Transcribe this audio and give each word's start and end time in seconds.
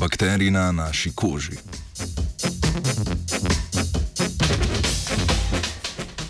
Bakterij 0.00 0.50
na 0.50 0.72
naši 0.72 1.10
koži. 1.14 1.58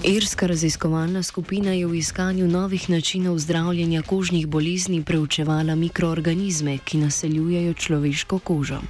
Irska 0.05 0.47
raziskovalna 0.47 1.23
skupina 1.23 1.73
je 1.73 1.87
v 1.87 1.99
iskanju 1.99 2.49
novih 2.49 2.91
načinov 2.91 3.39
zdravljenja 3.39 4.03
kožnih 4.03 4.47
bolezni 4.47 5.03
preučevala 5.05 5.75
mikroorganizme, 5.75 6.79
ki 6.79 6.99
naseljujejo 6.99 7.75
človeško 7.75 8.39
kožo. 8.39 8.81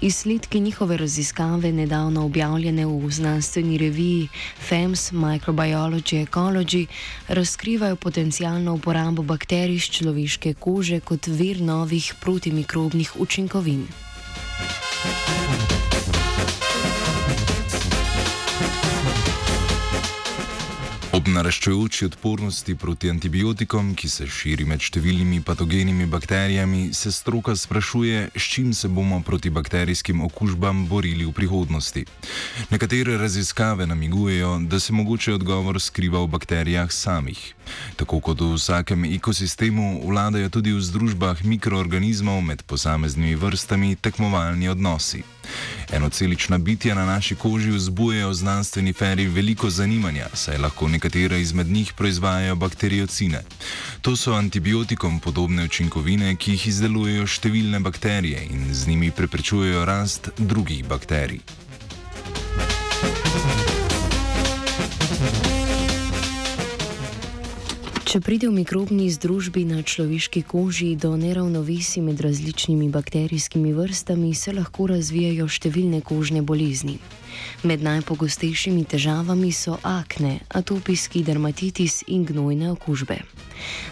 Izsledki 0.00 0.60
njihove 0.60 0.96
raziskave, 0.96 1.72
nedavno 1.72 2.24
objavljene 2.24 2.86
v 2.86 3.10
znanstveni 3.10 3.78
reviji 3.78 4.28
FEMS 4.68 5.12
Microbiology 5.12 6.26
Ecology, 6.26 6.86
razkrivajo 7.28 7.96
potencijalno 7.96 8.74
uporabo 8.74 9.22
bakterij 9.22 9.76
iz 9.76 9.82
človeške 9.82 10.54
kože 10.54 11.00
kot 11.00 11.26
vir 11.26 11.62
novih 11.62 12.14
protimikrobnih 12.20 13.12
učinkovin. 13.20 13.86
Thank 15.00 15.72
you. 15.72 15.77
Ob 21.18 21.26
naraščajoči 21.34 22.04
odpornosti 22.06 22.76
proti 22.78 23.08
antibiotikom, 23.10 23.88
ki 23.98 24.06
se 24.06 24.26
širi 24.30 24.62
med 24.70 24.84
številnimi 24.86 25.40
patogenimi 25.42 26.04
bakterijami, 26.06 26.92
se 26.94 27.10
stroka 27.10 27.56
sprašuje, 27.58 28.20
s 28.38 28.44
čim 28.52 28.68
se 28.70 28.86
bomo 28.86 29.18
proti 29.26 29.50
bakterijskim 29.50 30.22
okužbam 30.22 30.84
borili 30.86 31.26
v 31.26 31.32
prihodnosti. 31.34 32.04
Nekatere 32.70 33.16
raziskave 33.18 33.88
namigujejo, 33.90 34.52
da 34.70 34.78
se 34.78 34.94
mogoče 34.94 35.34
odgovor 35.40 35.80
skriva 35.82 36.22
v 36.22 36.30
bakterijah 36.36 36.92
samih. 36.94 37.40
Tako 37.98 38.20
kot 38.22 38.44
v 38.44 38.52
vsakem 38.54 39.08
ekosistemu, 39.10 40.06
vladajo 40.06 40.52
tudi 40.54 40.76
v 40.76 40.84
združbah 40.86 41.42
mikroorganizmov 41.42 42.46
med 42.46 42.62
posameznimi 42.62 43.34
vrstami 43.34 43.96
tekmovalni 43.98 44.70
odnosi. 44.70 45.24
Enocelična 45.92 46.58
bitja 46.58 46.94
na 46.94 47.06
naši 47.06 47.34
koži 47.34 47.70
vzbujajo 47.70 48.32
znanstveni 48.34 48.92
feri 48.92 49.26
veliko 49.26 49.70
zanimanja, 49.70 50.26
saj 50.34 50.58
lahko 50.58 50.88
nekatere 50.88 51.40
izmed 51.40 51.66
njih 51.66 51.92
proizvajajo 51.92 52.56
bakteriocine. 52.56 53.42
To 54.00 54.16
so 54.16 54.32
antibiotikom 54.32 55.20
podobne 55.20 55.64
učinkovine, 55.64 56.36
ki 56.36 56.50
jih 56.50 56.66
izdelujejo 56.68 57.26
številne 57.26 57.80
bakterije 57.80 58.44
in 58.50 58.74
z 58.74 58.86
njimi 58.88 59.10
preprečujejo 59.10 59.84
rast 59.84 60.28
drugih 60.38 60.84
bakterij. 60.84 61.67
Če 68.08 68.22
pride 68.24 68.48
v 68.48 68.64
mikrobni 68.64 69.04
združbi 69.12 69.68
na 69.68 69.82
človeški 69.84 70.40
koži 70.48 70.94
do 70.96 71.10
neravnovesi 71.20 72.00
med 72.00 72.22
različnimi 72.24 72.88
bakterijskimi 72.88 73.74
vrstami, 73.76 74.30
se 74.32 74.54
lahko 74.56 74.86
razvijajo 74.88 75.44
številne 75.44 76.00
kožne 76.00 76.40
bolezni. 76.40 76.94
Med 77.68 77.84
najpogostejšimi 77.84 78.86
težavami 78.88 79.50
so 79.52 79.76
akne, 79.84 80.38
atopiski 80.48 81.20
dermatitis 81.20 82.00
in 82.08 82.24
gnojne 82.24 82.70
okužbe. 82.72 83.18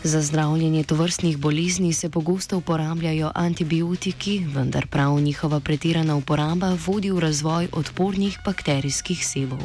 Za 0.00 0.22
zdravljenje 0.24 0.86
tovrstnih 0.88 1.36
bolezni 1.36 1.92
se 1.92 2.08
pogosto 2.08 2.56
uporabljajo 2.64 3.34
antibiotiki, 3.36 4.38
vendar 4.48 4.88
prav 4.88 5.20
njihova 5.20 5.60
pretirana 5.60 6.16
uporaba 6.16 6.72
vodi 6.86 7.12
v 7.12 7.20
razvoj 7.20 7.68
odpornih 7.76 8.40
bakterijskih 8.48 9.20
sevov. 9.20 9.60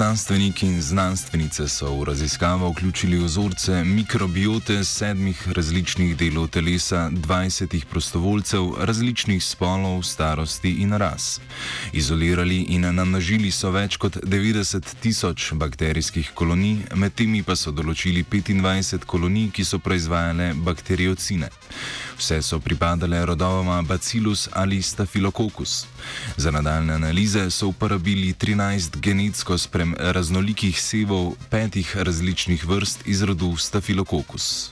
Znanstveniki 0.00 0.66
in 0.66 0.82
znanstvenice 0.82 1.68
so 1.68 1.94
v 1.94 2.04
raziskavo 2.04 2.70
vključili 2.70 3.18
vzorce 3.18 3.84
mikrobiote 3.84 4.84
sedmih 4.84 5.48
različnih 5.52 6.16
delov 6.16 6.48
telesa 6.48 7.10
20 7.12 7.84
prostovoljcev 7.90 8.70
različnih 8.80 9.44
spolov, 9.44 10.02
starosti 10.02 10.70
in 10.70 10.92
ras. 10.92 11.40
Izolirali 11.92 12.62
in 12.68 12.94
namnožili 12.94 13.50
so 13.50 13.70
več 13.70 13.96
kot 13.96 14.16
90 14.16 14.94
tisoč 15.00 15.52
bakterijskih 15.52 16.30
kolonij, 16.34 16.78
med 16.94 17.14
temi 17.14 17.42
pa 17.42 17.56
so 17.56 17.70
določili 17.70 18.24
25 18.24 19.04
kolonij, 19.04 19.50
ki 19.52 19.64
so 19.64 19.78
proizvajale 19.78 20.54
bakteriocine. 20.54 21.52
Vse 22.20 22.42
so 22.42 22.58
pripadale 22.60 23.26
rodovoma 23.26 23.82
Bacillus 23.82 24.48
ali 24.52 24.82
Staphylococcus. 24.82 25.86
Za 26.36 26.50
nadaljne 26.50 26.94
analize 26.94 27.50
so 27.50 27.66
uporabili 27.66 28.34
13 28.34 29.00
genetsko 29.00 29.58
spremljenih 29.58 30.10
raznolikih 30.12 30.82
sevov 30.82 31.32
petih 31.50 31.96
različnih 31.96 32.66
vrst 32.68 33.06
iz 33.06 33.22
rodu 33.22 33.56
Staphylococcus. 33.56 34.70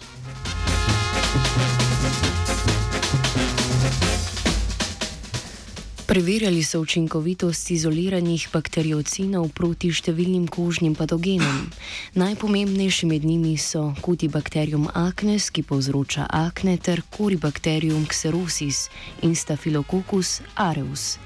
Preverjali 6.08 6.62
so 6.64 6.80
učinkovitost 6.80 7.70
izoliranih 7.70 8.46
bakteriocinov 8.48 9.50
proti 9.52 9.90
številnim 9.92 10.46
kožnim 10.48 10.94
patogenom. 10.96 11.66
Najpomembnejši 12.16 13.08
med 13.10 13.26
njimi 13.28 13.52
so 13.60 13.90
Cutibacterium 14.00 14.86
acnes, 14.96 15.50
ki 15.52 15.66
povzroča 15.68 16.24
akne, 16.32 16.78
ter 16.80 17.04
Corybacterium 17.12 18.08
xerosis 18.08 18.86
in 19.20 19.36
Staphylococcus 19.36 20.38
aureus, 20.56 21.18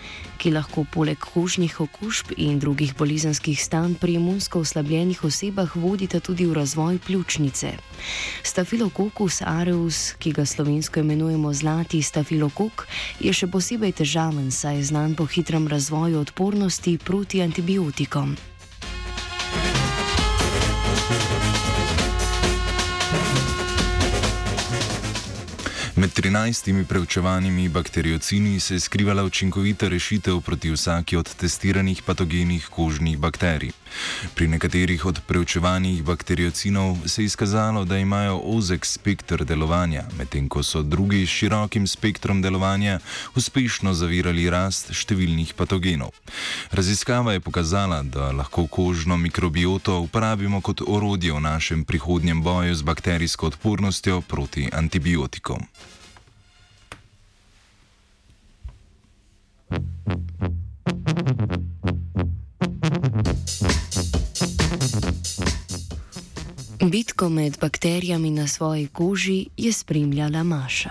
ki 0.43 0.51
lahko 0.51 0.83
poleg 0.91 1.23
kožnih 1.23 1.77
okužb 1.85 2.33
in 2.35 2.59
drugih 2.59 2.97
bolezenskih 2.99 3.55
stanj 3.63 3.95
pri 4.03 4.17
imunsko 4.19 4.65
oslabljenih 4.67 5.23
osebah 5.23 5.77
vodita 5.79 6.19
tudi 6.19 6.49
v 6.51 6.59
razvoj 6.59 6.99
pljučnice. 7.07 7.71
Staphylococcus 8.43 9.39
aureus, 9.47 10.17
ki 10.19 10.33
ga 10.35 10.43
slovensko 10.43 11.07
imenujemo 11.07 11.55
zlati 11.55 12.03
stafilokok, 12.03 12.87
je 13.23 13.31
še 13.31 13.47
posebej 13.47 13.95
težaven, 14.03 14.51
saj 14.51 14.82
znan 14.85 15.15
po 15.15 15.27
hitrem 15.27 15.69
razvoju 15.69 16.21
odpornosti 16.21 16.99
proti 16.99 17.43
antibiotikom. 17.43 18.37
Med 26.03 26.11
13 26.11 26.85
preučevanimi 26.85 27.69
bakteriocini 27.69 28.61
se 28.61 28.75
je 28.75 28.81
skrivala 28.81 29.25
učinkovita 29.25 29.89
rešitev 29.89 30.41
proti 30.41 30.71
vsaki 30.71 31.17
od 31.17 31.35
testiranih 31.35 32.03
patogenih 32.03 32.67
kožnih 32.71 33.19
bakterij. 33.19 33.71
Pri 34.35 34.49
nekaterih 34.49 35.05
od 35.07 35.21
preučevanih 35.27 36.03
bakteriocinov 36.03 36.97
se 37.07 37.23
je 37.23 37.27
izkazalo, 37.27 37.85
da 37.85 37.99
imajo 37.99 38.41
ozek 38.45 38.87
spektr 38.87 39.45
delovanja, 39.45 40.03
medtem 40.19 40.49
ko 40.49 40.63
so 40.63 40.83
drugi 40.83 41.27
s 41.27 41.31
širokim 41.31 41.87
spektrom 41.87 42.43
delovanja 42.43 42.99
uspešno 43.37 43.95
zavirali 43.95 44.51
rast 44.51 44.91
številnih 44.91 45.55
patogenov. 45.55 46.11
Raziskava 46.71 47.33
je 47.33 47.41
pokazala, 47.41 48.03
da 48.03 48.33
lahko 48.33 48.67
kožno 48.67 49.17
mikrobioto 49.17 50.01
uporabimo 50.01 50.61
kot 50.61 50.83
orodje 50.87 51.33
v 51.33 51.41
našem 51.41 51.85
prihodnjem 51.85 52.43
boju 52.43 52.75
z 52.75 52.83
bakterijsko 52.83 53.47
odpornostjo 53.47 54.21
proti 54.21 54.67
antibiotikom. 54.73 55.63
Bitko 66.93 67.29
med 67.29 67.59
bakterijami 67.61 68.31
na 68.31 68.47
svoji 68.49 68.87
koži 68.87 69.47
je 69.57 69.73
spremljala 69.73 70.43
Maša. 70.43 70.91